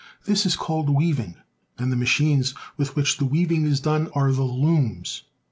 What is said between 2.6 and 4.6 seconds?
with which the weaving is done are the